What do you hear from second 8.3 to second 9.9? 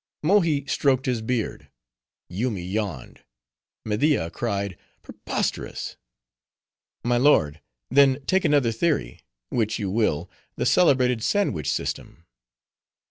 another theory—which